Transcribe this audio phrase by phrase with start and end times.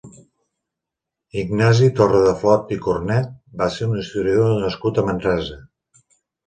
[1.41, 3.31] Ignasi Torradeflot i Cornet
[3.63, 5.63] va ser un historiador nascut a Manresa.